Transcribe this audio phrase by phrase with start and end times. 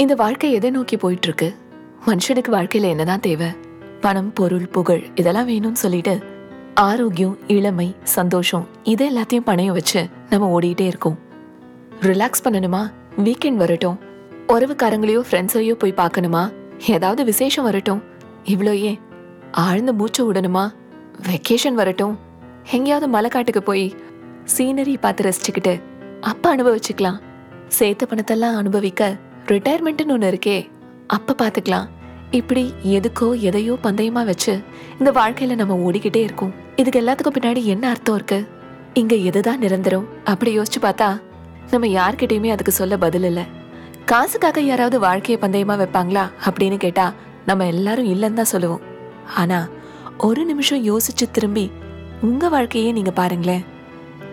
[0.00, 1.54] இந்த வாழ்க்கை எதை நோக்கி போயிட்டு இருக்கு
[2.06, 3.46] மனுஷனுக்கு வாழ்க்கையில என்னதான் தேவை?
[4.00, 6.18] பணம் பொருள் புகழ் இதெல்லாம் வேணும்னு சொல்லிட்டு
[6.74, 11.18] ஆரோக்கியம் இளமை சந்தோஷம் இது எல்லாத்தையும் பணையம் வச்சு நம்ம ஓடிட்டே இருக்கோம்.
[12.00, 12.92] ரிலாக்ஸ் பண்ணணுமா?
[13.18, 13.98] வீக்கெண்ட் வரட்டும்.
[14.48, 16.52] உறவுக்காரங்களையோ ஃப்ரெண்ட்ஸையோ போய் பார்க்கணுமா?
[16.86, 18.02] ஏதாவது விசேஷம் வரட்டும்.
[18.44, 18.98] இவ்வளோயே
[19.52, 20.72] ஆழ்ந்து ஆழ்ந்த மூச்சு விடணுமா?
[21.22, 22.18] வெக்கேஷன் வரட்டும்.
[22.70, 23.94] எங்கேயாவது மலைக்காட்டுக்கு போய்
[24.56, 25.82] சீனரி பார்த்து ரசிச்சுக்கிட்டு
[26.20, 27.20] அப்ப அனுபவிச்சுக்கலாம்.
[27.68, 29.16] சேர்த்த பணத்தெல்லாம் அனுபவிக்க
[29.50, 30.58] ரிட்டையர்மெண்ட்னு ஒன்று இருக்கே.
[31.06, 31.88] அப்போ பார்த்துக்கலாம்
[32.30, 34.52] இப்படி எதுக்கோ எதையோ பந்தயமா வச்சு
[34.98, 36.52] இந்த வாழ்க்கையில நம்ம ஓடிக்கிட்டே இருக்கோம்.
[36.76, 38.38] இதுக்கு எல்லாத்துக்கும் பின்னாடி என்ன அர்த்தம் இருக்கு?
[38.94, 40.06] இங்க எதுதான் நிரந்தரம்?
[40.24, 41.08] அப்படி யோசிச்சு பார்த்தா
[41.70, 43.44] நம்ம யார்கிட்டயுமே அதுக்கு சொல்ல பதில் இல்லை.
[44.04, 47.12] காசுக்காக யாராவது வாழ்க்கையை பந்தயமா வைப்பாங்களா அப்படின்னு கேட்டா
[47.46, 48.82] நம்ம எல்லாரும் இல்லைன்னு தான் சொல்லுவோம்.
[49.36, 49.68] ஆனா
[50.18, 51.70] ஒரு நிமிஷம் யோசிச்சு திரும்பி
[52.20, 53.64] உங்க வாழ்க்கையே நீங்கள் பாருங்களேன்.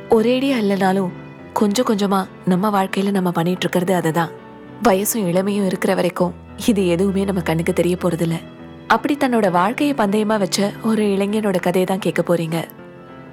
[0.09, 1.13] ஒரேடியா இல்லைனாலும்
[1.53, 4.31] கொஞ்சம் கொஞ்சமா நம்ம வாழ்க்கையில நம்ம பண்ணிட்டு இருக்கிறது அதுதான்.
[4.83, 6.33] வயசும் இளமையும் இருக்கிற வரைக்கும்
[6.65, 8.35] இது எதுவுமே நம்ம கண்ணுக்கு தெரிய போறதில்ல.
[8.87, 12.63] அப்படி தன்னோட வாழ்க்கையை பந்தயமா வச்ச ஒரு இளைஞனோட கதையை தான் கேட்க போறீங்க.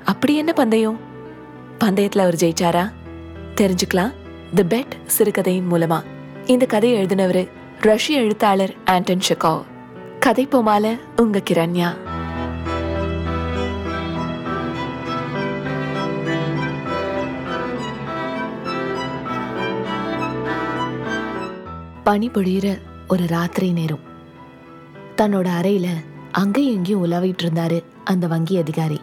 [0.04, 1.00] அப்படி என்ன பந்தயம்?
[1.80, 2.92] பந்தயத்துல அவர் ஜெயிச்சாரா?
[3.54, 4.12] தெரிஞ்சுக்கலாம்.
[4.54, 6.02] தி பெட் சிறுகதையின் மூலமா.
[6.46, 7.48] இந்த கதையை எழுதினவரு
[7.80, 9.62] ரஷ்ய எழுத்தாளர் ஆண்டன் ஷெகோ
[10.20, 11.88] கதை போமால உங்க கிரண்யா.
[22.04, 23.98] பனி பொழியிற ஒரு ராத்திரி நேரம்.
[25.16, 25.86] தன்னோட அறையில
[26.32, 29.00] அங்கேயும் இங்கேயும் உலாவிட்டு இருந்தாரு அந்த வங்கி அதிகாரி.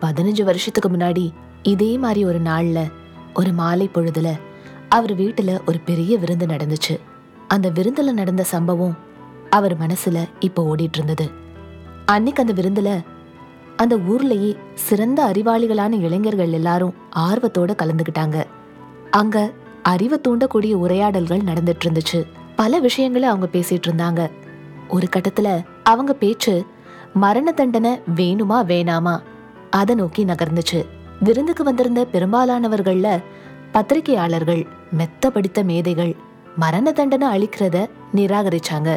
[0.00, 1.30] பதினஞ்சு வருஷத்துக்கு முன்னாடி
[1.62, 2.92] இதே மாதிரி ஒரு நாள்ல
[3.34, 4.40] ஒரு மாலை பொழுதுல
[4.88, 7.00] அவர் வீட்டுல ஒரு பெரிய விருந்து நடந்துச்சு.
[7.48, 8.98] அந்த விருந்துல நடந்த சம்பவம்
[9.50, 11.30] அவர் மனசுல இப்போ ஓடிட்டு இருந்தது.
[12.06, 13.04] அன்னைக்கு அந்த விருந்துல
[13.76, 18.44] அந்த ஊர்லயே சிறந்த அறிவாளிகளான இளைஞர்கள் எல்லாரும் ஆர்வத்தோட கலந்துக்கிட்டாங்க
[19.10, 19.52] அங்க
[19.92, 22.20] அறிவை தூண்டக்கூடிய உரையாடல்கள் நடந்துட்டு இருந்துச்சு
[22.56, 24.22] பல விஷயங்களை அவங்க பேசிட்டு இருந்தாங்க
[24.88, 25.48] ஒரு கட்டத்துல
[25.82, 26.54] அவங்க பேச்சு
[27.14, 29.14] மரண தண்டனை வேணுமா வேணாமா
[29.70, 30.80] அதை நோக்கி நகர்ந்துச்சு.
[31.20, 33.08] விருந்துக்கு வந்திருந்த பெரும்பாலானவர்கள்ல
[33.72, 36.12] பத்திரிகையாளர்கள் மெத்த படித்த மேதைகள்
[36.56, 37.76] மரண தண்டனை அளிக்கிறத
[38.14, 38.90] நிராகரிச்சாங்க.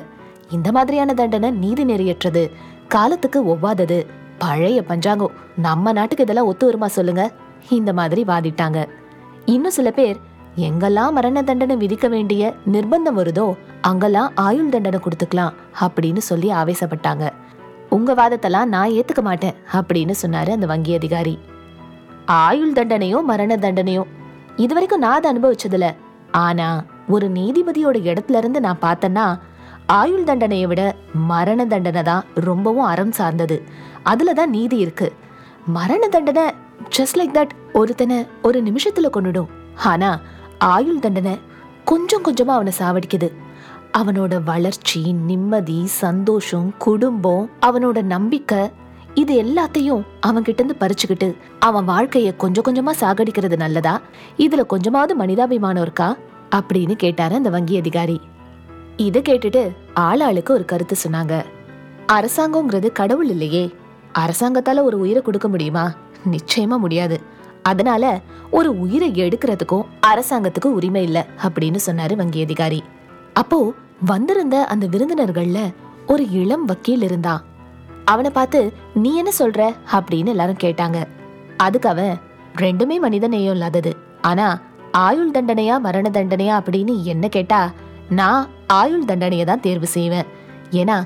[0.49, 2.43] இந்த மாதிரியான தண்டனை நீதி நெறியற்றது
[2.87, 3.99] காலத்துக்கு ஒவ்வாதது
[4.37, 7.23] பழைய பஞ்சாங்கம் நம்ம நாட்டுக்கு இதெல்லாம் ஒத்து வருமா சொல்லுங்க
[7.69, 8.79] இந்த மாதிரி வாதிட்டாங்க.
[9.45, 10.17] இன்னும் சில பேர்
[10.65, 12.41] எங்கெல்லாம் மரண தண்டனை விதிக்க வேண்டிய
[12.73, 13.45] நிர்பந்தம் வருதோ
[13.89, 17.25] அங்கெல்லாம் ஆயுள் தண்டனை கொடுத்துக்கலாம் அப்படின்னு சொல்லி ஆவேசப்பட்டாங்க.
[17.95, 21.35] உங்க வாதத்தெல்லாம் நான் ஏத்துக்க மாட்டேன் அப்படின்னு சொன்னாரு அந்த வங்கி அதிகாரி.
[22.45, 24.03] ஆயுள் தண்டனையோ மரண தண்டனையோ
[24.63, 25.89] இது வரைக்கும் நான் அதை அனுபவிச்சதில்ல.
[26.45, 26.69] ஆனா
[27.15, 29.25] ஒரு நீதிபதியோட இடத்துல இருந்து நான் பார்த்தேன்னா
[29.99, 30.81] ஆயுள் தண்டனையை விட
[31.31, 33.57] மரண தண்டனை தான் ரொம்பவும் அறம் சார்ந்தது.
[34.11, 35.09] அதுல தான் நீதி இருக்கு.
[35.77, 36.47] மரண தண்டனை
[36.97, 38.17] ஜஸ்ட் லைக் தட் ஒருத்தனை
[38.47, 39.51] ஒரு நிமிஷத்துல கொண்டுடும்
[39.91, 40.09] ஆனா
[40.57, 41.39] ஆயுள் தண்டனை
[41.85, 43.31] கொஞ்சம் கொஞ்சமாக அவனை சாவடிக்குது.
[43.97, 48.71] அவனோட வளர்ச்சி நிம்மதி சந்தோஷம் குடும்பம் அவனோட நம்பிக்கை
[49.13, 54.01] இது எல்லாத்தையும் அவன்கிட்ட இருந்து பறிச்சுக்கிட்டு அவன் வாழ்க்கையை கொஞ்சம் கொஞ்சமா சாகடிக்கிறது நல்லதா?
[54.37, 56.17] இதுல கொஞ்சமாவது மனிதாபிமானம் இருக்கா?
[56.55, 58.21] அப்படின்னு கேட்டாரு அந்த வங்கி அதிகாரி.
[58.97, 61.43] இதை கேட்டுட்டு ஆளாளுக்கு ஒரு கருத்து சொன்னாங்க.
[62.07, 63.75] அரசாங்கங்கிறது கடவுள் இல்லையே.
[64.17, 65.93] அரசாங்கத்தால ஒரு உயிரை கொடுக்க முடியுமா?
[66.31, 67.21] நிச்சயமா முடியாது.
[67.71, 68.03] அதனால
[68.51, 72.83] ஒரு உயிரை எடுக்கிறதுக்கும் அரசாங்கத்துக்கு உரிமை இல்லை அப்படின்னு சொன்னாரு வங்கி அதிகாரி.
[73.33, 73.59] அப்போ
[74.05, 75.59] வந்திருந்த அந்த விருந்தினர்கள்ல
[76.07, 77.43] ஒரு இளம் வக்கீல் இருந்தான்
[78.05, 78.59] அவனை பார்த்து
[78.93, 79.61] நீ என்ன சொல்ற?
[79.91, 80.97] அப்படின்னு எல்லாரும் கேட்டாங்க.
[81.57, 82.17] அதுக்கு அவன்
[82.57, 83.91] ரெண்டுமே மனித நேயம் இல்லாதது.
[84.21, 84.47] ஆனா
[84.91, 87.71] ஆயுள் தண்டனையா மரண தண்டனையா அப்படின்னு என்ன கேட்டா
[88.09, 90.27] நான் ஆயுள் தண்டனையை தான் தேர்வு செய்வேன்.
[90.71, 90.97] ஏன்னா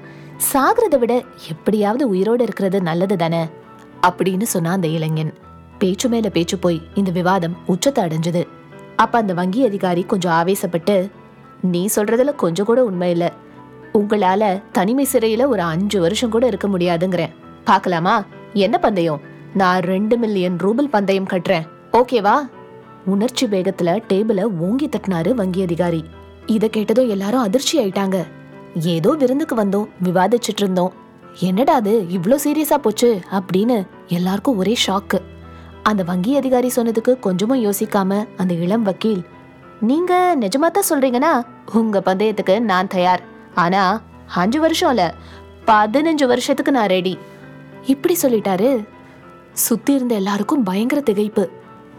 [0.54, 1.14] சாகிறத விட
[1.50, 3.44] எப்படியாவது உயிரோடு இருக்கிறது நல்லது தானே?
[4.08, 5.34] அப்படின்னு சொன்னா அந்த இளைஞன்.
[5.82, 8.48] பேச்சு மேல பேச்சு போய் இந்த விவாதம் உச்சத்தை அடைஞ்சது.
[8.96, 11.10] அப்ப அந்த வங்கி அதிகாரி கொஞ்சம் ஆவேசப்பட்டு
[11.62, 13.30] நீ சொல்றதுல கொஞ்சம் கூட உண்மை இல்லை.
[13.94, 17.34] உங்களால தனிமை சிறையில ஒரு அஞ்சு வருஷம் கூட இருக்க முடியாதுங்கிறேன்.
[17.64, 19.22] பார்க்கலாமா என்ன பந்தயம்?
[19.54, 21.68] நான் ரெண்டு மில்லியன் ரூபல் பந்தயம் கட்டுறேன்.
[21.94, 22.36] ஓகேவா?
[23.06, 26.04] உணர்ச்சி வேகத்துல டேபிள ஓங்கி தட்டினாரு வங்கி அதிகாரி.
[26.46, 28.18] இத கேட்டதும் எல்லாரும் அதிர்ச்சி ஆயிட்டாங்க.
[28.76, 30.94] ஏதோ விருந்துக்கு வந்தோம் விவாதிச்சிட்டு இருந்தோம்.
[31.40, 32.06] என்னடா அது?
[32.10, 33.20] இவ்வளோ சீரியஸா போச்சு?
[33.32, 35.20] அப்படின்னு எல்லாருக்கும் ஒரே ஷாக்கு.
[35.84, 39.24] அந்த வங்கி அதிகாரி சொன்னதுக்கு கொஞ்சமும் யோசிக்காம அந்த இளம் வக்கீல்
[39.82, 41.32] நீங்க நிஜமா தான் சொல்றீங்கன்னா
[41.74, 43.22] உங்க பந்தயத்துக்கு நான் தயார்.
[43.56, 44.02] ஆனா
[44.36, 45.14] அஞ்சு வருஷம் இல்ல
[45.68, 47.18] பதினஞ்சு வருஷத்துக்கு நான் ரெடி
[47.86, 48.86] இப்படி சொல்லிட்டாரு.
[49.54, 51.46] சுத்தி இருந்த எல்லாருக்கும் பயங்கர திகைப்பு.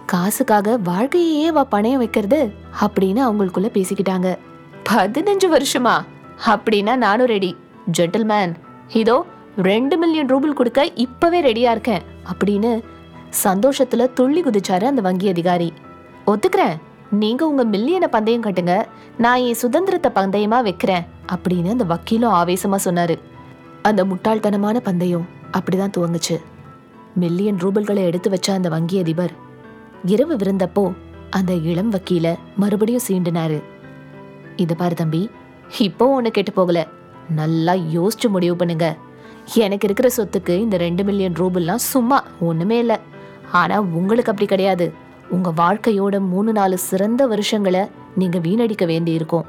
[0.06, 2.40] காசுக்காக வாழ்க்கையே வா பணையம் வைக்கிறது
[2.80, 4.36] அப்படின்னு அவங்களுக்குள்ள பேசிக்கிட்டாங்க.
[4.90, 5.94] பதினஞ்சு வருஷமா?
[6.46, 7.56] அப்படின்னா நானும் ரெடி
[7.98, 8.52] ஜென்டில்மேன்
[8.92, 9.24] இதோ
[9.62, 12.02] ரெண்டு மில்லியன் ரூபிள் கொடுக்க இப்பவே ரெடியா இருக்கேன்
[12.32, 12.82] அப்படின்னு
[13.44, 15.72] சந்தோஷத்துல துள்ளி குதிச்சாரு அந்த வங்கி அதிகாரி.
[16.26, 16.76] ஒத்துக்கிறேன்.
[17.10, 18.84] நீங்க உங்க மில்லியனை பந்தயம் கட்டுங்க.
[19.18, 23.18] நான் என் சுதந்திரத்தை பந்தயமா வைக்கிறேன் அப்படின்னு அந்த வக்கீலும் ஆவேசமா சொன்னாரு.
[23.82, 26.36] அந்த முட்டாள்தனமான பந்தயம் அப்படிதான் துவங்குச்சு.
[27.14, 29.32] மில்லியன் ரூபல்களை எடுத்து வச்ச அந்த வங்கி அதிபர்
[30.04, 30.92] இரவு விருந்தப்போ
[31.30, 33.62] அந்த இளம் வக்கீல மறுபடியும் சீண்டினாரு.
[34.56, 35.30] இது பாரு தம்பி
[35.78, 36.86] இப்போ ஒன்று கெட்டு போகல.
[37.28, 38.96] நல்லா யோசிச்சு முடிவு பண்ணுங்க.
[39.54, 42.98] எனக்கு இருக்கிற சொத்துக்கு இந்த ரெண்டு மில்லியன் ரூபல்லாம் சும்மா ஒன்றுமே இல்லை.
[43.60, 44.86] ஆனால் உங்களுக்கு அப்படி கிடையாது.
[45.34, 47.82] உங்கள் வாழ்க்கையோட மூணு நாலு சிறந்த வருஷங்களை
[48.20, 49.46] நீங்கள் வீணடிக்க வேண்டி இருக்கும்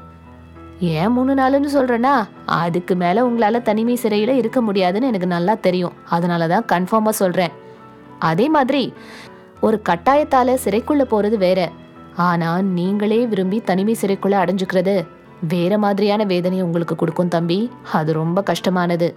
[0.92, 2.14] ஏன் மூணு நாளுன்னு சொல்கிறேன்னா
[2.60, 5.94] அதுக்கு மேலே உங்களால் தனிமை சிறையில் இருக்க முடியாதுன்னு எனக்கு நல்லா தெரியும்.
[6.16, 7.52] அதனால தான் கன்ஃபார்மாக சொல்கிறேன்
[8.30, 8.82] அதே மாதிரி
[9.66, 11.60] ஒரு கட்டாயத்தால் சிறைக்குள்ளே போகிறது வேற.
[12.28, 14.96] ஆனால் நீங்களே விரும்பி தனிமை சிறைக்குள்ளே அடைஞ்சுக்கிறது
[15.52, 17.58] வேற மாதிரியான வேதனையை உங்களுக்கு கொடுக்கும் தம்பி.
[17.98, 19.08] அது ரொம்ப கஷ்டமானது.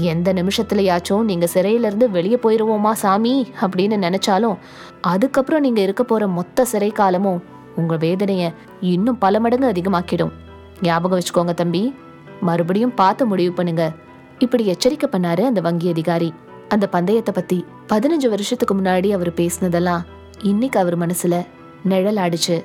[0.00, 3.52] எந்த நிமிஷத்துலயாச்சும் நீங்க சிறையிலேருந்து வெளியே போயிருவோமா சாமி?
[3.60, 4.56] அப்படின்னு நினைச்சாலும்
[5.00, 7.42] அதுக்கப்புறம் நீங்க இருக்க போற மொத்த சிறை காலமும்
[7.76, 10.30] உங்க வேதனைய இன்னும் பல மடங்கு அதிகமாக்கிடும்.
[10.82, 11.94] ஞாபகம் வச்சுக்கோங்க தம்பி.
[12.40, 13.92] மறுபடியும் பார்த்து முடிவு பண்ணுங்க.
[14.38, 16.34] இப்படி எச்சரிக்கை பண்ணாரு அந்த வங்கி அதிகாரி.
[16.68, 20.00] அந்த பந்தயத்தை பத்தி பதினஞ்சு வருஷத்துக்கு முன்னாடி அவர் பேசினதெல்லாம்
[20.42, 21.46] இன்னைக்கு அவர் மனசுல
[21.84, 22.64] நிழல் ஆடிச்சு.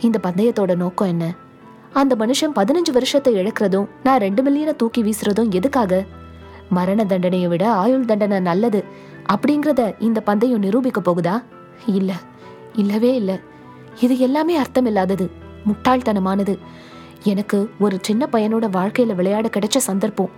[0.00, 1.34] இந்த பந்தயத்தோட நோக்கம் என்ன?
[1.92, 6.04] அந்த மனுஷன் பதினஞ்சு வருஷத்தை இழக்கிறதும் நான் ரெண்டு மில்லியனை தூக்கி வீசுறதும் எதுக்காக?
[6.70, 8.84] மரண தண்டனையை விட ஆயுள் தண்டனை நல்லது
[9.28, 11.42] அப்படிங்கிறத இந்த பந்தயம் நிரூபிக்க போகுதா?
[11.86, 12.12] இல்ல
[12.72, 13.40] இல்லவே இல்ல.
[14.00, 15.30] இது எல்லாமே அர்த்தம் இல்லாதது
[15.66, 16.58] முட்டாள்தனமானது.
[17.24, 20.30] எனக்கு ஒரு சின்ன பையனோட வாழ்க்கையில விளையாட கிடைச்ச சந்தர்ப்பம்.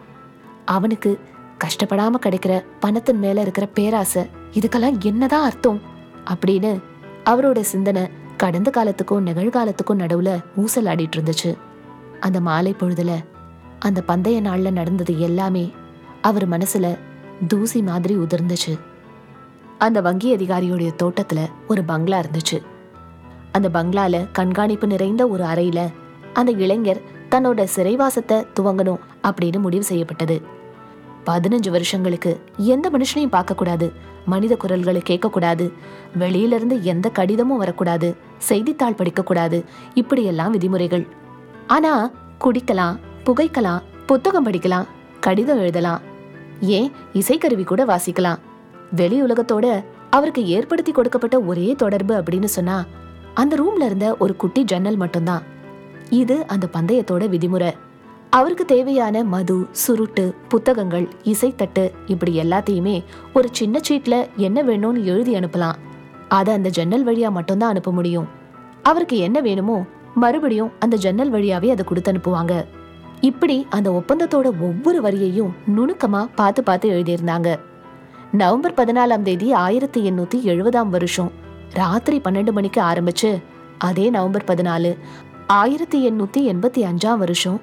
[0.64, 1.20] அவனுக்கு
[1.64, 5.81] கஷ்டப்படாம கிடைக்கிற பணத்தின் மேல இருக்கிற பேராசை இதுக்கெல்லாம் என்னதான் அர்த்தம்?
[6.31, 6.81] அப்படின்னு
[7.25, 11.56] அவரோட சிந்தனை கடந்த காலத்துக்கும் நிகழ்காலத்துக்கும் நடுவுல ஊசலாடிட்டு இருந்துச்சு.
[12.20, 13.12] அந்த மாலை பொழுதுல
[13.78, 15.73] அந்த பந்தய நாள்ல நடந்தது எல்லாமே
[16.22, 16.98] அவர் மனசுல
[17.48, 18.78] தூசி மாதிரி உதிர்ந்துச்சு.
[19.78, 22.62] அந்த வங்கி அதிகாரியோடைய தோட்டத்துல ஒரு பங்களா இருந்துச்சு.
[23.52, 25.92] அந்த பங்களால கண்காணிப்பு நிறைந்த ஒரு அறையில
[26.32, 30.42] அந்த இளைஞர் தன்னோட சிறைவாசத்தை துவங்கணும் அப்படின்னு முடிவு செய்யப்பட்டது.
[31.26, 33.92] பதினஞ்சு வருஷங்களுக்கு எந்த மனுஷனையும் பார்க்கக்கூடாது
[34.26, 35.72] மனித குரல்களை கேட்கக்கூடாது
[36.14, 39.64] வெளியிலிருந்து எந்த கடிதமும் வரக்கூடாது செய்தித்தாள் படிக்கக்கூடாது
[39.94, 41.06] இப்படியெல்லாம் விதிமுறைகள்.
[41.66, 42.10] ஆனா
[42.40, 44.86] குடிக்கலாம் புகைக்கலாம் புத்தகம் படிக்கலாம்
[45.20, 46.10] கடிதம் எழுதலாம்
[46.62, 48.38] ஏன் இசைக்கருவி கூட வாசிக்கலாம்?
[48.97, 52.85] வெளி உலகத்தோட அவருக்கு ஏற்படுத்தி கொடுக்கப்பட்ட ஒரே தொடர்பு அப்படின்னு சொன்னா
[53.35, 55.43] அந்த ரூம்ல இருந்த ஒரு குட்டி ஜன்னல் மட்டும்தான்.
[56.11, 57.73] இது அந்த பந்தயத்தோட விதிமுறை.
[58.31, 63.05] அவருக்கு தேவையான மது சுருட்டு புத்தகங்கள் இசைத்தட்டு இப்படி எல்லாத்தையுமே
[63.35, 65.75] ஒரு சின்ன சீட்ல என்ன வேணும்னு எழுதி அனுப்பலாம்.
[66.29, 68.29] அதை அந்த ஜன்னல் வழியா மட்டும்தான் அனுப்ப முடியும்.
[68.82, 72.64] அவருக்கு என்ன வேணுமோ மறுபடியும் அந்த ஜன்னல் வழியாவே அதை கொடுத்து அனுப்புவாங்க.
[73.22, 77.56] இப்படி அந்த ஒப்பந்தத்தோட ஒவ்வொரு வரியையும் நுணுக்கமா பார்த்து பார்த்து எழுதியிருந்தாங்க.
[78.32, 81.30] நவம்பர் பதினாலாம் தேதி ஆயிரத்தி எண்ணூத்தி எழுபதாம் வருஷம்.
[81.72, 83.42] ராத்திரி பன்னெண்டு மணிக்கு ஆரம்பிச்சு
[83.78, 84.98] அதே நவம்பர் பதினாலு
[85.46, 87.60] ஆயிரத்தி எண்ணூத்தி எண்பத்தி அஞ்சாம் வருஷம்.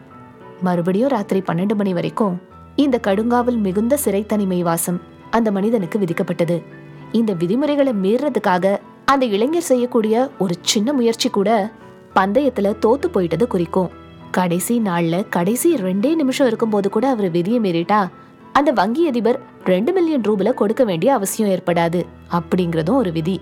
[0.61, 2.41] மறுபடியும் ராத்திரி பன்னெண்டு மணி வரைக்கும்
[2.75, 5.01] இந்த கடுங்காவல் மிகுந்த சிறை தனிமை வாசம்
[5.31, 6.63] அந்த மனிதனுக்கு விதிக்கப்பட்டது.
[7.11, 11.71] இந்த விதிமுறைகளை மீறதுக்காக அந்த இளைஞர் செய்யக்கூடிய ஒரு சின்ன முயற்சி கூட
[12.15, 13.98] பந்தயத்துல தோத்து போயிட்டது குறிக்கும்.
[14.31, 18.07] கடைசி நாள்ல கடைசி ரெண்டே நிமிஷம் இருக்கும்போது கூட அவர் விதியை மீறிட்டா
[18.53, 23.39] அந்த வங்கி அதிபர் ரெண்டு மில்லியன் ரூபில் கொடுக்க வேண்டிய அவசியம் ஏற்படாது அப்படிங்கிறதும் ஒரு விதி.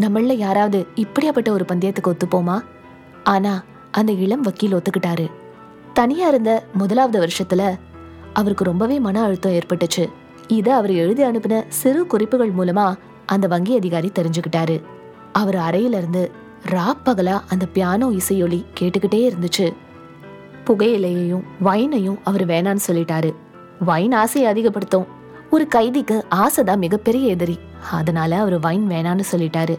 [0.00, 2.64] நம்மள யாராவது இப்படியாப்பட்ட ஒரு பந்தயத்துக்கு ஒத்துப்போமா?
[3.24, 5.30] ஆனா அந்த இளம் வக்கீல் ஒத்துக்கிட்டாரு.
[5.92, 7.78] தனியா இருந்த முதலாவது வருஷத்துல
[8.32, 10.08] அவருக்கு ரொம்பவே மன அழுத்தம் ஏற்பட்டுச்சு.
[10.48, 12.96] இதை அவர் எழுதி அனுப்பின சிறு குறிப்புகள் மூலமா
[13.26, 14.82] அந்த வங்கி அதிகாரி தெரிஞ்சுக்கிட்டாரு.
[15.32, 16.30] அவர் அறையிலிருந்து
[16.68, 19.72] ராப்பகலா அந்த பியானோ இசையொலி கேட்டுக்கிட்டே இருந்துச்சு.
[20.66, 23.34] புகையிலையையும் வைனையும் அவர் வேணான்னு சொல்லிட்டாரு.
[23.80, 25.06] வைன் ஆசையை அதிகப்படுத்தும்.
[25.50, 27.58] ஒரு கைதிக்கு ஆசை தான் மிகப்பெரிய எதிரி.
[27.90, 29.78] அதனால அவர் வைன் வேணான்னு சொல்லிட்டாரு.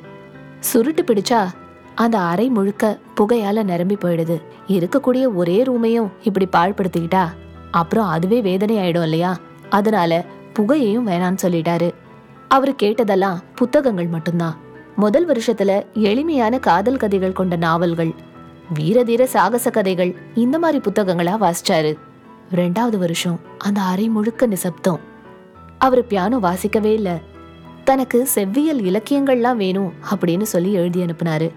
[0.60, 1.48] சுருட்டு பிடிச்சா
[1.96, 4.42] அந்த அறை முழுக்க புகையால நிரம்பி போயிடுது.
[4.68, 7.28] இருக்கக்கூடிய ஒரே ரூமையும் இப்படி பாழ்படுத்திக்கிட்டா
[7.72, 9.38] அப்புறம் அதுவே வேதனை ஆயிடும் இல்லையா?
[9.70, 10.26] அதனால
[10.60, 11.94] புகையையும் வேணான்னு சொல்லிட்டாரு.
[12.48, 14.58] அவர் கேட்டதெல்லாம் புத்தகங்கள் மட்டும்தான்.
[14.96, 18.14] முதல் வருஷத்துல எளிமையான காதல் கதைகள் கொண்ட நாவல்கள்.
[18.80, 20.16] வீரதீர சாகச கதைகள்.
[20.36, 21.98] இந்த மாதிரி புத்தகங்களா வாசிச்சாரு.
[22.56, 25.00] ரெண்டாவது வருஷம் அந்த அறை முழுக்க நிசப்தம்.
[25.78, 27.20] அவர் பியானோ வாசிக்கவே இல்ல.
[27.84, 31.52] தனக்கு செவ்வியல் இலக்கியங்கள்லாம் வேணும் அப்படின்னு சொல்லி எழுதி அனுப்புனாரு.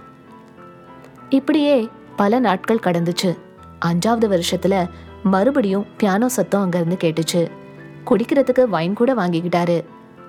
[1.28, 3.38] இப்படியே பல நாட்கள் கடந்துச்சு.
[3.86, 4.88] அஞ்சாவது வருஷத்துல
[5.22, 7.50] மறுபடியும் பியானோ சத்தம் அங்கிருந்து கேட்டுச்சு.
[8.10, 9.84] குடிக்கிறதுக்கு வைன் கூட வாங்கிக்கிட்டாரு.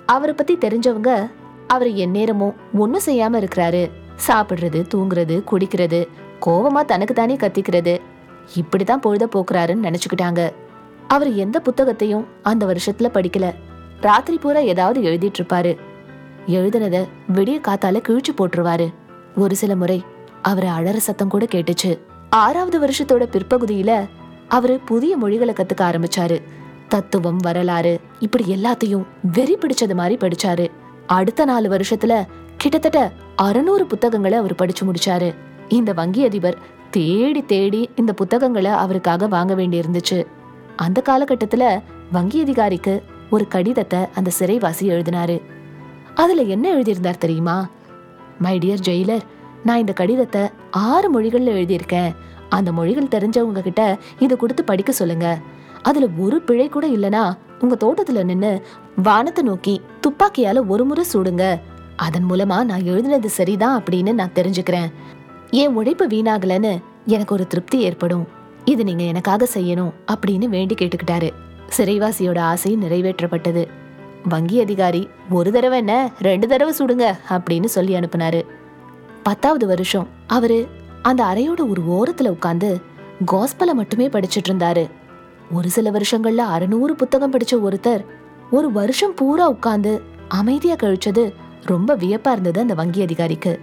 [0.06, 1.32] அவரை பத்தி தெரிஞ்சவங்க
[1.68, 3.92] அவர் எந்நேரமும் ஒன்றும் செய்யாம இருக்கிறாரு.
[4.28, 6.08] சாப்பிடுறது தூங்குறது குடிக்கிறது
[6.46, 8.00] கோவமா தனக்கு தானே கத்திக்கிறது.
[8.56, 10.50] இப்படிதான் பொழுத போக்குறாருன்னு நினைச்சுக்கிட்டாங்க.
[11.08, 13.54] அவர் எந்த புத்தகத்தையும் அந்த வருஷத்துல படிக்கல.
[14.02, 15.78] ராத்திரி பூரா ஏதாவது எழுதிட்டு இருப்பாரு.
[16.48, 18.94] எழுதுனத விடிய காத்தால கிழிச்சு போட்டுருவாரு.
[19.36, 20.04] ஒரு சில முறை
[20.42, 22.00] அவர் அழற சத்தம் கூட கேட்டுச்சு.
[22.30, 24.08] ஆறாவது வருஷத்தோட பிற்பகுதியில
[24.48, 26.42] அவரு புதிய மொழிகளை கத்துக்க ஆரம்பிச்சாரு.
[26.88, 29.04] தத்துவம் வரலாறு இப்படி எல்லாத்தையும்
[29.34, 30.68] வெறி பிடிச்சது மாதிரி படிச்சாரு.
[31.08, 32.26] அடுத்த நாலு வருஷத்துல
[32.58, 35.36] கிட்டத்தட்ட அறுநூறு புத்தகங்களை அவர் படிச்சு முடிச்சாரு.
[35.68, 36.58] இந்த வங்கி அதிபர்
[36.90, 40.26] தேடி தேடி இந்த புத்தகங்களை அவருக்காக வாங்க வேண்டி இருந்துச்சு
[40.76, 41.82] அந்த காலகட்டத்துல
[42.12, 45.42] வங்கி அதிகாரிக்கு ஒரு கடிதத்தை அந்த சிறைவாசி எழுதினாரு.
[46.16, 47.70] அதுல என்ன எழுதியிருந்தார் தெரியுமா?
[48.40, 49.22] மை டியர் ஜெயிலர்
[49.64, 52.16] நான் இந்த கடிதத்தை ஆறு மொழிகள்ல எழுதியிருக்கேன்.
[52.50, 55.38] அந்த மொழிகள் தெரிஞ்சவங்க கிட்ட இதை கொடுத்து படிக்க சொல்லுங்க.
[55.82, 58.62] அதுல ஒரு பிழை கூட இல்லனா உங்க தோட்டத்துல நின்னு
[59.04, 61.60] வானத்தை நோக்கி துப்பாக்கியால ஒரு முறை சுடுங்க.
[61.96, 64.92] அதன் மூலமா நான் எழுதினது சரிதான் அப்படின்னு நான் தெரிஞ்சுக்கிறேன்.
[65.52, 68.28] என் உழைப்பு வீணாகலன்னு எனக்கு ஒரு திருப்தி ஏற்படும்.
[68.66, 71.32] இது நீங்க எனக்காக செய்யணும் அப்படின்னு வேண்டி கேட்டுக்கிட்டாரு.
[71.78, 73.68] சிறைவாசியோட ஆசை நிறைவேற்றப்பட்டது.
[74.30, 76.12] வங்கி அதிகாரி ஒரு தடவை என்ன?
[76.20, 78.42] ரெண்டு தடவை சுடுங்க அப்படின்னு சொல்லி அனுப்புனாரு.
[79.24, 80.68] பத்தாவது வருஷம் அவரு
[81.02, 82.82] அந்த அறையோட ஒரு ஓரத்துல உட்காந்து
[83.32, 84.90] காஸ்பலை மட்டுமே படிச்சிட்டு இருந்தாரு.
[85.52, 88.06] ஒரு சில வருஷங்கள்ல அறுநூறு புத்தகம் படிச்ச ஒருத்தர்
[88.52, 93.60] ஒரு வருஷம் பூரா உட்காந்து அமைதியா கழிச்சது ரொம்ப வியப்பா இருந்தது அந்த வங்கி அதிகாரிக்கு.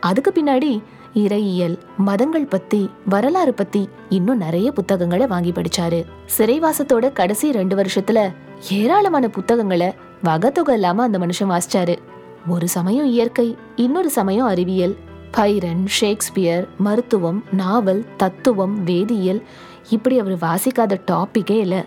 [0.00, 0.82] அதுக்கு பின்னாடி
[1.16, 6.04] இறையியல் மதங்கள் பத்தி வரலாறு பத்தி இன்னும் நிறைய புத்தகங்களை வாங்கி படிச்சாரு.
[6.38, 8.34] சிறைவாசத்தோட கடைசி ரெண்டு வருஷத்துல
[8.70, 11.96] ஏராளமான புத்தகங்களை வகத்தொகை இல்லாம அந்த மனுஷன் வாசிச்சாரு.
[12.48, 14.96] ஒரு சமயம் இயற்கை இன்னொரு சமயம் அறிவியல்.
[15.36, 19.42] பைரன் ஷேக்ஸ்பியர் மருத்துவம் நாவல் தத்துவம் வேதியியல்
[19.90, 21.82] இப்படி அவர் வாசிக்காத டாப்பிக்கே இல்லை.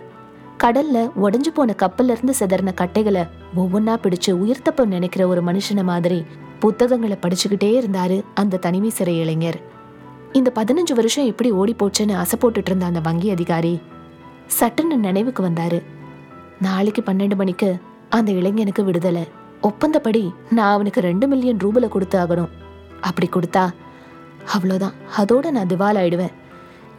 [0.63, 6.25] கடல்ல உடஞ்சு போன கப்பல்ல இருந்து சிதறின கட்டைகளை ஒவ்வொன்னா பிடிச்சு உயிர்த்தப்ப நினைக்கிற ஒரு மனுஷன மாதிரி
[6.59, 9.61] புத்தகங்களை படிச்சுக்கிட்டே இருந்தாரு அந்த தனிமை சிறை இளைஞர்.
[10.31, 13.81] இந்த பதினஞ்சு வருஷம் எப்படி ஓடி போச்சுன்னு அசை போட்டுட்டு இருந்த அந்த வங்கி அதிகாரி
[14.59, 15.83] சட்டுன்னு நினைவுக்கு வந்தாரு.
[16.61, 17.77] நாளைக்கு பன்னெண்டு மணிக்கு
[18.09, 19.27] அந்த இளைஞனுக்கு விடுதலை.
[19.61, 22.49] ஒப்பந்தப்படி நான் அவனுக்கு ரெண்டு மில்லியன் ரூபல கொடுத்து ஆகணும்.
[23.01, 23.69] அப்படி கொடுத்தா
[24.53, 26.33] அவ்வளோதான் அதோட நான் திவால் ஆயிடுவேன்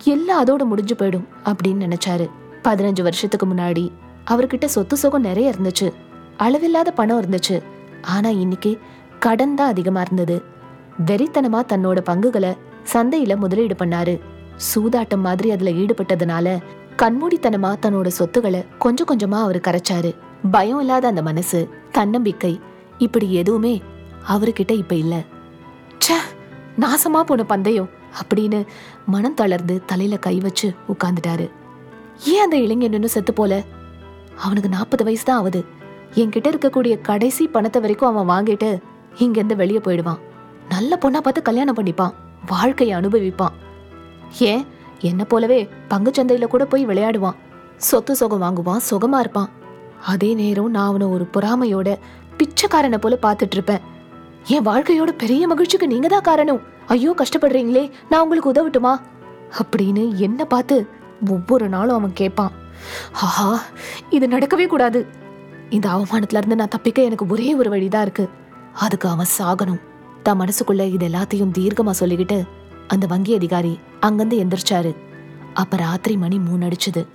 [0.04, 2.30] எல்லாம் அதோட முடிஞ்சு போயிடும் அப்படின்னு நினைச்சாரு.
[2.64, 3.90] பதினஞ்சு வருஷத்துக்கு முன்னாடி
[4.26, 5.92] அவர்கிட்ட சொத்து சுகம் நிறைய இருந்துச்சு.
[6.36, 7.62] அளவில்லாத பணம் இருந்துச்சு.
[8.02, 8.78] ஆனா இன்னைக்கு
[9.24, 10.36] கடன் தான் அதிகமா இருந்தது.
[11.06, 12.50] வெறித்தனமா தன்னோட பங்குகளை
[12.92, 14.14] சந்தையில முதலீடு பண்ணாரு.
[14.68, 16.46] சூதாட்டம் மாதிரி அதுல ஈடுபட்டதுனால
[16.96, 20.10] கண்மூடித்தனமா தன்னோட சொத்துக்களை கொஞ்சம் கொஞ்சமா அவர் கரைச்சாரு.
[20.50, 21.60] பயம் இல்லாத அந்த மனசு
[21.92, 22.52] தன்னம்பிக்கை
[22.98, 23.74] இப்படி எதுவுமே
[24.28, 25.14] அவர்கிட்ட இப்ப இல்ல.
[25.98, 26.16] சே
[26.80, 28.60] நாசமா போன பந்தயம் அப்படின்னு
[29.06, 31.46] மனம் தளர்ந்து தலையில கை வச்சு உட்காந்துட்டாரு
[32.24, 33.52] ஏன் அந்த இளைஞன் இன்னும் செத்து போல?
[34.44, 35.60] அவனுக்கு நாற்பது வயசு தான் ஆகுது.
[36.14, 38.70] என்கிட்ட இருக்கக்கூடிய கடைசி பணத்தை வரைக்கும் அவன் வாங்கிட்டு
[39.20, 40.20] இங்கேருந்து வெளியே போயிடுவான்.
[40.68, 42.14] நல்ல பொண்ணா பார்த்து கல்யாணம் பண்ணிப்பான்.
[42.46, 43.54] வாழ்க்கையை அனுபவிப்பான்.
[44.38, 44.66] ஏன்?
[45.00, 47.38] என்ன போலவே பங்குச்சந்தையில கூட போய் விளையாடுவான்.
[47.76, 49.50] சொத்து சுகம் வாங்குவான் சுகமா இருப்பான்.
[50.06, 51.98] அதே நேரம் நான் அவனை ஒரு பொறாமையோட
[52.38, 53.80] பிச்சைக்காரனை போல பார்த்துட்டு இருப்பேன்.
[54.46, 56.60] என் வாழ்க்கையோட பெரிய மகிழ்ச்சிக்கு நீங்க தான் காரணம்.
[56.86, 59.00] ஐயோ கஷ்டப்படுறீங்களே நான் உங்களுக்கு உதவட்டுமா?
[59.60, 60.86] அப்படின்னு என்ன பார்த்து
[61.30, 62.52] ஒவ்வொரு நாளும் அவன் கேட்பான்.
[63.12, 63.60] ஆஹா
[64.10, 65.06] இது நடக்கவே கூடாது.
[65.70, 68.28] இந்த அவமானத்துல இருந்து நான் தப்பிக்க எனக்கு ஒரே ஒரு வழிதான் இருக்கு.
[68.72, 69.80] அதுக்கு அவன் சாகணும்.
[70.22, 72.46] தன் மனசுக்குள்ள இது எல்லாத்தையும் தீர்க்கமா சொல்லிக்கிட்டு
[72.88, 74.96] அந்த வங்கி அதிகாரி அங்கிருந்து எந்திரிச்சாரு.
[75.54, 77.06] அப்ப ராத்திரி மணி மூணு அடிச்சுது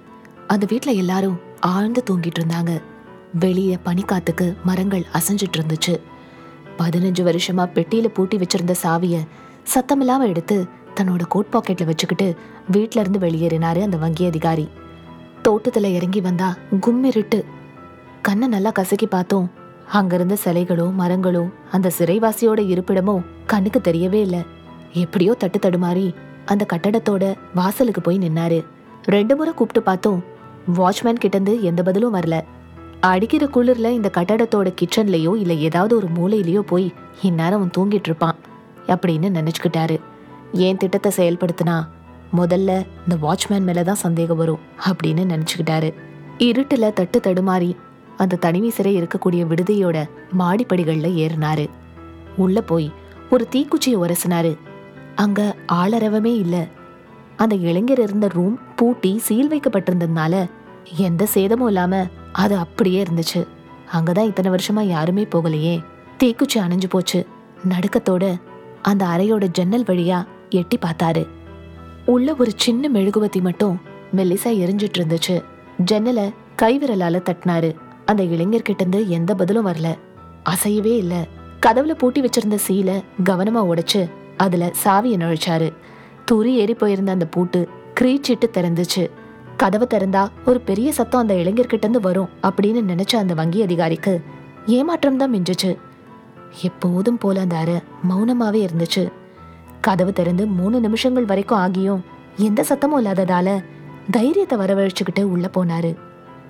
[0.47, 2.81] அந்த வீட்டுல எல்லாரும் ஆழ்ந்து தூங்கிட்டு இருந்தாங்க.
[3.39, 5.99] வெளியே பனிக்காத்துக்கு மரங்கள் அசைஞ்சிட்டு இருந்துச்சு.
[6.77, 9.19] பதினஞ்சு வருஷமா பெட்டியில பூட்டி வச்சிருந்த சாவிய
[9.73, 12.35] சத்தமில்லாம எடுத்து தன்னோட கோட் பாக்கெட்ல வச்சுக்கிட்டு
[12.71, 14.69] வீட்ல இருந்து வெளியேறினாரு அந்த வங்கி அதிகாரி.
[15.43, 17.43] தோட்டத்துல இறங்கி வந்தா கும்மிருட்டு.
[18.21, 19.51] கண்ணை நல்லா கசக்கி பார்த்தோம்.
[19.91, 24.39] அங்கிருந்த சிலைகளோ மரங்களோ அந்த சிறைவாசியோட இருப்பிடமோ கண்ணுக்கு தெரியவே இல்லை.
[24.93, 26.13] எப்படியோ தட்டு தடுமாறி
[26.45, 28.65] அந்த கட்டடத்தோட வாசலுக்கு போய் நின்னாரு.
[29.03, 30.23] ரெண்டு முறை கூப்பிட்டு பார்த்தோம்.
[30.77, 32.43] வாட்ச்மேன் கிட்டேருந்து எந்த பதிலும் வரல.
[32.99, 38.35] அடிக்கிற குளிர்ல இந்த கட்டடத்தோட கிச்சன்லயோ இல்ல ஏதாவது ஒரு மூலையிலயோ போய் இந்நேரம் அவன் தூங்கிட்டு இருப்பான்
[38.87, 39.99] அப்படின்னு நினைச்சுக்கிட்டாரு.
[40.53, 41.87] ஏன் திட்டத்தை செயல்படுத்தினா
[42.37, 45.93] முதல்ல இந்த வாட்ச்மேன் மேல தான் சந்தேகம் வரும் அப்படின்னு நினைச்சுக்கிட்டாரு.
[46.37, 47.75] இருட்டுல தட்டு தடுமாறி
[48.17, 51.67] அந்த தனிமை சிறை இருக்கக்கூடிய விடுதியோட மாடிப்படிகள்ல ஏறினாரு.
[52.35, 52.91] உள்ள போய்
[53.29, 54.57] ஒரு தீக்குச்சியை உரசினாரு.
[55.15, 56.67] அங்க ஆளரவமே இல்ல.
[57.35, 60.49] அந்த இளைஞர் இருந்த ரூம் பூட்டி சீல் வைக்கப்பட்டிருந்ததுனால
[60.97, 63.47] எந்த சேதமும் இல்லாம அது அப்படியே இருந்துச்சு.
[63.93, 65.83] அங்கதான் இத்தனை வருஷமா யாருமே போகலையே.
[66.23, 67.25] தீக்குச்சி அணைஞ்சு போச்சு.
[67.69, 68.41] நடுக்கத்தோட
[68.81, 71.27] அந்த அறையோட ஜன்னல் வழியா எட்டி பார்த்தாரு.
[72.05, 73.81] உள்ள ஒரு சின்ன மெழுகுவத்தி மட்டும்
[74.15, 75.43] மெல்லிசா எரிஞ்சிட்டு இருந்துச்சு.
[75.77, 77.75] ஜன்னலை கைவிரலால தட்டினாரு.
[78.05, 79.97] அந்த இளைஞர்கிட்ட இருந்து எந்த பதிலும் வரல.
[80.49, 81.27] அசையவே இல்ல.
[81.65, 85.73] கதவுல பூட்டி வச்சிருந்த சீலை கவனமா உடைச்சு அதுல சாவியை நுழைச்சாரு.
[86.25, 87.69] துரி ஏறி போயிருந்த அந்த பூட்டு
[87.99, 89.09] கிரீச்சிட்டு திறந்துச்சு.
[89.57, 94.21] கதவை திறந்தா ஒரு பெரிய சத்தம் அந்த இளைஞர்கிட்ட இருந்து வரும் அப்படின்னு நினைச்ச அந்த வங்கி அதிகாரிக்கு
[94.65, 95.77] ஏமாற்றம் தான் மிஞ்சுச்சு.
[96.61, 97.75] எப்போதும் போல அந்த அறை
[98.09, 99.11] மௌனமாவே இருந்துச்சு.
[99.81, 101.99] கதவு திறந்து மூணு நிமிஷங்கள் வரைக்கும் ஆகியும்
[102.37, 103.63] எந்த சத்தமும் இல்லாததால
[104.11, 105.95] தைரியத்தை வரவழைச்சுக்கிட்டு உள்ள போனாரு.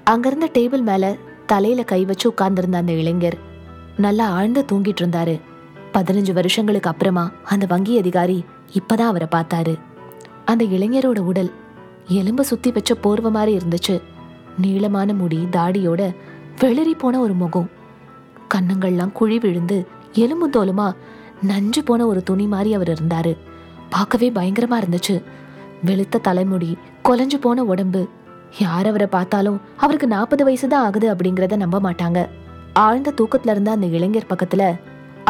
[0.03, 3.37] அங்கிருந்த டேபிள் மேல தலையில கை வச்சு உட்கார்ந்திருந்த அந்த இளைஞர்
[3.97, 5.41] நல்லா ஆழ்ந்து தூங்கிட்டு இருந்தாரு.
[5.93, 9.79] பதினஞ்சு வருஷங்களுக்கு அப்புறமா அந்த வங்கி அதிகாரி இப்பதான் அவரை பார்த்தாரு.
[10.45, 11.51] அந்த இளைஞரோட உடல்
[12.07, 14.01] எலும்பு சுத்தி வச்ச போர்வை மாதிரி இருந்துச்சு.
[14.57, 16.15] நீளமான முடி தாடியோட
[16.61, 17.69] வெளிரி போன ஒரு முகம்.
[18.55, 20.95] கன்னங்கள்லாம் குழி விழுந்து எலும்பு தோலுமா
[21.41, 23.37] நஞ்சு போன ஒரு துணி மாதிரி அவர் இருந்தாரு.
[23.89, 25.23] பார்க்கவே பயங்கரமா இருந்துச்சு.
[25.85, 28.09] வெளுத்த தலைமுடி கொலைஞ்சு போன உடம்பு
[28.59, 32.19] யார் அவரை பார்த்தாலும் அவருக்கு நாற்பது வயசு தான் ஆகுது அப்படிங்கிறத நம்ப மாட்டாங்க.
[32.73, 34.63] ஆழ்ந்த தூக்கத்துல இருந்த அந்த இளைஞர் பக்கத்துல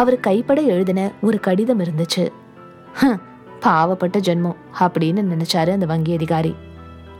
[0.01, 2.23] அவர் கைப்பட எழுதின ஒரு கடிதம் இருந்துச்சு.
[3.65, 6.53] பாவப்பட்ட ஜென்மம் அப்படின்னு நினைச்சாரு அந்த வங்கி அதிகாரி.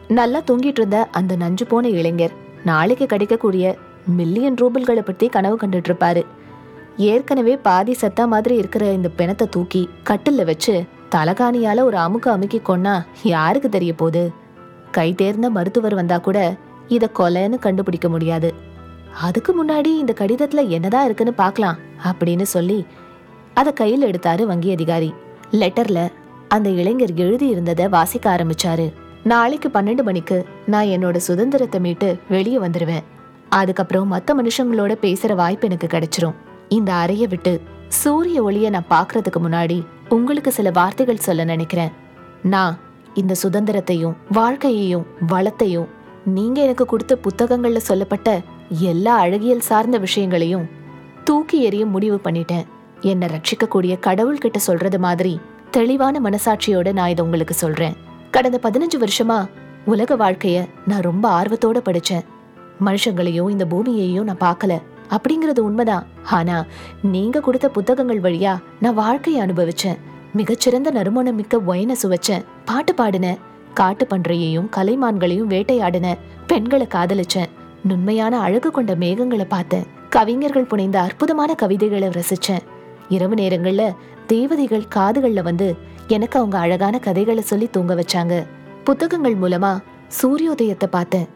[0.08, 2.34] நல்லா தூங்கிட்டு இருந்த அந்த நஞ்சு போன இளைஞர்
[2.64, 3.75] நாளைக்கு கிடைக்கக்கூடிய
[4.18, 6.24] மில்லியன் ரூபல்களை பற்றி கனவு கண்டுட்டு இருப்பாரு.
[7.12, 10.75] ஏற்கனவே பாதி சத்தா மாதிரி இருக்கிற இந்த பிணத்தை தூக்கி கட்டில்ல வச்சு
[11.16, 14.24] தலகாணியால ஒரு அமுக்கு அமுக்கி கொன்னா யாருக்கு தெரிய போகுது?
[14.98, 16.40] கை தேர்ந்த மருத்துவர் வந்தா கூட
[16.88, 18.50] இத கொலைன்னு கண்டுபிடிக்க முடியாது.
[19.28, 21.78] அதுக்கு முன்னாடி இந்த கடிதத்துல என்னதான் இருக்குன்னு பார்க்கலாம்
[22.10, 22.80] அப்படின்னு சொல்லி
[23.54, 25.10] அத கையில் எடுத்தாரு வங்கி அதிகாரி.
[25.62, 26.00] லெட்டர்ல
[26.48, 28.88] அந்த இளைஞர் எழுதி இருந்ததை வாசிக்க ஆரம்பிச்சாரு.
[29.24, 33.06] நாளைக்கு பன்னெண்டு மணிக்கு நான் என்னோட சுதந்திரத்தை மீட்டு வெளியே வந்துருவேன்.
[33.50, 36.38] அதுக்கப்புறம் மற்ற மனுஷங்களோட பேசுற வாய்ப்பு எனக்கு கிடைச்சிரும்.
[36.70, 37.54] இந்த அறையை விட்டு
[38.02, 41.94] சூரிய ஒளிய நான் பாக்குறதுக்கு முன்னாடி உங்களுக்கு சில வார்த்தைகள் சொல்ல நினைக்கிறேன்.
[42.54, 42.75] நான்
[43.16, 45.88] இந்த சுதந்திரத்தையும் வாழ்க்கையையும் வளத்தையும்
[46.26, 50.70] நீங்க எனக்கு கொடுத்த புத்தகங்கள்ல சொல்லப்பட்ட எல்லா அழகியல் சார்ந்த விஷயங்களையும்
[51.24, 52.66] தூக்கி எறிய முடிவு பண்ணிட்டேன்.
[53.02, 55.40] என்னை ரட்சிக்கக்கூடிய கடவுள்கிட்ட சொல்றது மாதிரி
[55.72, 57.96] தெளிவான மனசாட்சியோட நான் இதை உங்களுக்கு சொல்றேன்.
[58.32, 59.50] கடந்த பதினஞ்சு வருஷமா
[59.86, 62.26] உலக வாழ்க்கைய நான் ரொம்ப ஆர்வத்தோட படிச்சேன்.
[62.86, 64.82] மனுஷங்களையும் இந்த பூமியையும் நான் பார்க்கல.
[65.10, 66.08] அப்படிங்கிறது உண்மைதான்.
[66.24, 66.66] ஆனா
[67.02, 69.98] நீங்க கொடுத்த புத்தகங்கள் வழியா நான் வாழ்க்கையை அனுபவிச்சேன்.
[70.38, 73.42] மிகச்சிறந்த நறுமணம் மிக்க ஒயனை சுவைச்சேன் பாட்டு பாடினேன்
[73.74, 76.07] காட்டு பன்றையையும் கலைமான்களையும் வேட்டையாடின
[76.48, 82.66] பெண்களை காதலிச்சேன் நுண்மையான அழகு கொண்ட மேகங்களை பார்த்தேன் கவிஞர்கள் புனைந்த அற்புதமான கவிதைகளை ரசிச்சேன்
[83.10, 83.83] இரவு நேரங்கள்ல
[84.27, 85.68] தேவதைகள் காதுகள்ல வந்து
[86.07, 88.33] எனக்கு அவங்க அழகான கதைகளை சொல்லி தூங்க வச்சாங்க.
[88.83, 89.72] புத்தகங்கள் மூலமா
[90.22, 91.27] சூரியோதயத்தை பார்த்தேன்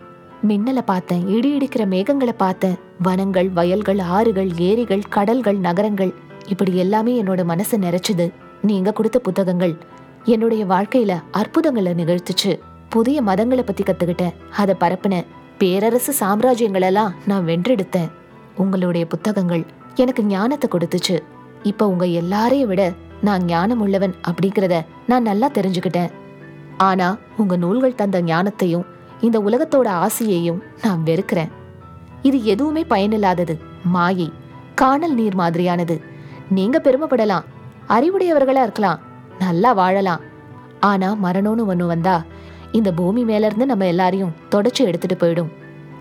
[0.47, 6.13] மின்னலை பார்த்தேன் இடி இடிக்கிற மேகங்களை பார்த்தேன் வனங்கள் வயல்கள் ஆறுகள் ஏரிகள் கடல்கள் நகரங்கள்
[6.47, 8.28] இப்படி எல்லாமே என்னோட மனசு நிறைச்சுது.
[8.62, 9.78] நீங்க கொடுத்த புத்தகங்கள்
[10.24, 12.60] என்னுடைய வாழ்க்கையில அற்புதங்களை நிகழ்த்துச்சு.
[12.89, 14.34] புதிய மதங்களை பத்தி கத்துக்கிட்டேன்.
[14.52, 15.26] அதை பரப்புனேன்
[15.58, 18.12] பேரரசு சாம்ராஜ்யங்களெல்லாம் நான் வென்றெடுத்தேன்.
[18.56, 21.19] உங்களுடைய புத்தகங்கள் எனக்கு ஞானத்தை கொடுத்துச்சு.
[21.63, 26.12] இப்ப உங்க எல்லாரையும் விட நான் ஞானம் உள்ளவன் அப்படிங்கிறத நான் நல்லா தெரிஞ்சுக்கிட்டேன்.
[26.78, 28.86] ஆனா உங்க நூல்கள் தந்த ஞானத்தையும்
[29.22, 31.50] இந்த உலகத்தோட ஆசையையும் நான் வெறுக்கிறேன்.
[32.22, 33.60] இது எதுவுமே பயனில்லாதது.
[33.84, 34.32] மாயை
[34.76, 36.02] காணல் நீர் மாதிரியானது.
[36.50, 37.43] நீங்க பெருமைப்படலாம்.
[37.89, 38.99] அறிவுடையவர்களா இருக்கலாம்.
[39.39, 40.19] நல்லா வாழலாம்.
[40.80, 42.23] ஆனா மரணம்னு ஒன்று வந்தா
[42.71, 45.52] இந்த பூமி மேல இருந்து நம்ம எல்லாரையும் தொடச்சு எடுத்துட்டு போயிடும்.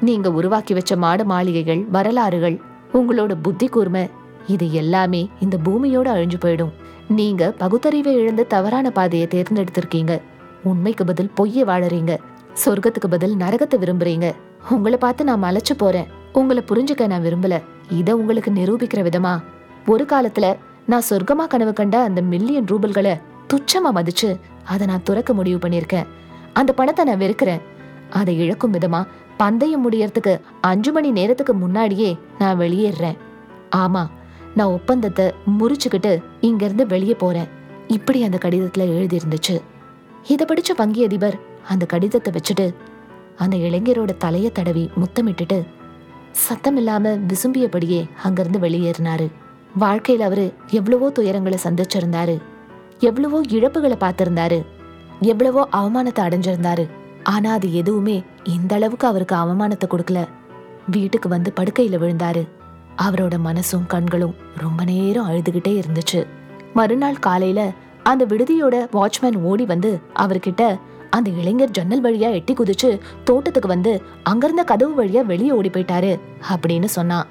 [0.01, 2.61] நீங்க உருவாக்கி வச்ச மாடு மாளிகைகள் வரலாறுகள்
[2.95, 4.11] உங்களோட புத்தி கூர்மை
[4.47, 6.73] இது எல்லாமே இந்த பூமியோட அழிஞ்சு போயிடும்.
[7.09, 10.21] நீங்க பகுத்தறிவை இழந்து தவறான பாதையை தேர்ந்தெடுத்திருக்கீங்க.
[10.63, 12.17] உண்மைக்கு பதில் பொய்யை வாழறீங்க.
[12.65, 14.35] சொர்க்கத்துக்கு பதில் நரகத்தை விரும்புறீங்க.
[14.71, 16.07] உங்களை பார்த்து நான் மலைச்சு போறேன்.
[16.33, 17.63] உங்களை புரிஞ்சுக்க நான் விரும்பல.
[17.91, 19.43] இதை உங்களுக்கு நிரூபிக்கிற விதமா?
[19.87, 20.57] ஒரு காலத்துல
[20.91, 23.15] நான் சொர்க்கமா கனவு கண்ட அந்த மில்லியன் ரூபல்களை
[23.51, 24.29] துச்சமா மதிச்சு
[24.65, 26.07] அதை நான் துறக்க முடிவு பண்ணியிருக்கேன்.
[26.53, 27.63] அந்த பணத்தை நான் வெறுக்கிறேன்.
[28.11, 29.01] அதை இழக்கும் விதமா
[29.37, 33.19] பந்தயம் முடியறதுக்கு அஞ்சு மணி நேரத்துக்கு முன்னாடியே நான் வெளியேறேன்.
[33.77, 34.03] ஆமா
[34.55, 35.27] நான் ஒப்பந்தத்தை
[35.59, 37.51] முறிச்சுக்கிட்டு இங்கிருந்து வெளியே போறேன்.
[37.97, 39.57] இப்படி அந்த கடிதத்துல எழுதியிருந்துச்சு.
[40.33, 41.37] இதை படிச்ச வங்கி அதிபர்
[41.69, 42.67] அந்த கடிதத்தை வச்சுட்டு
[43.37, 45.59] அந்த இளைஞரோட தலையை தடவி முத்தமிட்டுட்டு
[46.47, 49.29] சத்தம் இல்லாம விசும்பியபடியே அங்கிருந்து வெளியேறினாரு.
[49.77, 52.37] வாழ்க்கையில அவரு எவ்வளவோ துயரங்களை சந்திச்சிருந்தாரு.
[52.99, 54.65] எவ்வளவோ இழப்புகளை பார்த்திருந்தாரு.
[55.21, 56.89] எவ்வளவோ அவமானத்தை அடைஞ்சிருந்தாரு.
[57.23, 60.29] ஆனா அது எதுவுமே இந்த அளவுக்கு அவருக்கு அவமானத்தை கொடுக்கல.
[60.91, 62.49] வீட்டுக்கு வந்து படுக்கையில விழுந்தாரு.
[63.03, 66.27] அவரோட மனசும் கண்களும் ரொம்ப நேரம் அழுதுகிட்டே இருந்துச்சு.
[66.75, 67.71] மறுநாள் காலையில
[68.03, 70.79] அந்த விடுதியோட வாட்ச்மேன் ஓடி வந்து அவர்கிட்ட
[71.11, 76.19] அந்த இளைஞர் ஜன்னல் வழியா எட்டி குதிச்சு தோட்டத்துக்கு வந்து அங்கிருந்த கதவு வழியா வெளியே ஓடி போயிட்டாரு
[76.55, 77.27] அப்படின்னு சொன்னான்.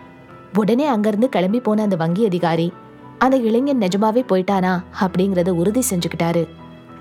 [0.53, 2.73] உடனே அங்கிருந்து கிளம்பி போன அந்த வங்கி அதிகாரி
[3.17, 4.83] அந்த இளைஞன் நிஜமாவே போயிட்டானா?
[5.01, 6.47] அப்படிங்கறத உறுதி செஞ்சுக்கிட்டாரு.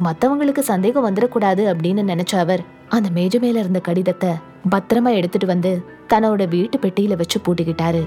[0.05, 4.31] மத்தவங்களுக்கு சந்தேகம் வந்துடக்கூடாது அப்படின்னு நினைச்ச அவர் அந்த மேஜை மேல இருந்த கடிதத்தை
[4.71, 8.07] பத்திரமா எடுத்துட்டு வந்து தன்னோட வீட்டு பெட்டியில வச்சு பூட்டிக்கிட்டாரு.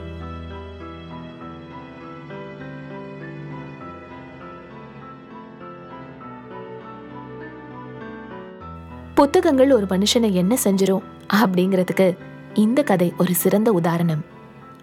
[9.15, 11.04] புத்தகங்கள் ஒரு மனுஷனை என்ன செஞ்சிரும்?
[11.34, 12.17] அப்படிங்கிறதுக்கு
[12.54, 14.38] இந்த கதை ஒரு சிறந்த உதாரணம்.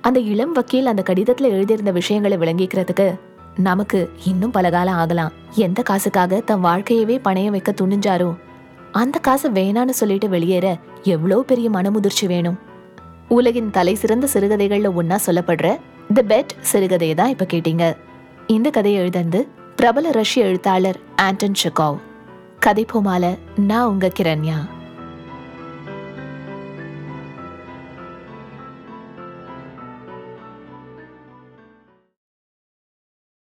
[0.07, 3.07] அந்த இளம் வக்கீல் அந்த கடிதத்துல எழுதியிருந்த விஷயங்களை விளங்கிக்கிறதுக்கு
[3.57, 5.33] நமக்கு இன்னும் பல காலம் ஆகலாம்.
[5.55, 8.37] எந்த காசுக்காக தன் வாழ்க்கையவே பணைய வைக்க துணிஞ்சாரோ
[8.93, 12.59] அந்த காசை வேணான்னு சொல்லிட்டு வெளியேற எவ்வளோ பெரிய மனமுதிர்ச்சி வேணும்.
[13.29, 15.77] உலகின் தலை சிறந்த சிறுகதைகள்ல ஒன்னா சொல்லப்படுற
[16.15, 17.97] தி பெட் சிறுகதையை தான் இப்ப கேட்டீங்க.
[18.47, 21.99] இந்த கதையை எழுதந்து பிரபல ரஷ்ய எழுத்தாளர் ஆண்டன் ஷெகாவ்.
[22.61, 24.59] கதை போமால நான் உங்க கிரண்யா.